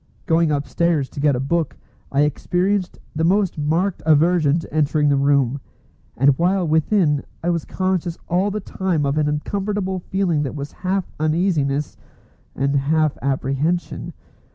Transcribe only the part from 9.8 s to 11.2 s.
feeling that was half